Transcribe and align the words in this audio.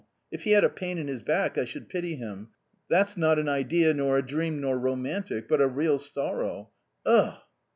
If 0.31 0.45
he 0.45 0.53
had 0.53 0.63
a 0.63 0.69
pain 0.69 0.97
in 0.97 1.07
his 1.07 1.21
back, 1.21 1.59
I 1.59 1.65
should 1.65 1.87
pity 1.87 2.15
him; 2.15 2.47
that 2.89 3.15
not 3.17 3.37
an 3.37 3.47
idea, 3.47 3.93
nor 3.93 4.17
a 4.17 4.25
dream, 4.25 4.59
nor 4.59 4.75
romantic, 4.79 5.47
but 5.47 5.61
a 5.61 5.67
real 5.67 5.99
sorrow.... 5.99 6.71
Ugh 7.05 7.35